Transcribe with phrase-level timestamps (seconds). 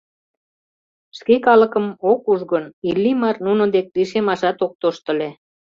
[1.17, 5.29] Шке калыкым ок уж гын, Иллимар нунын дек лишемашат ок тошт ыле.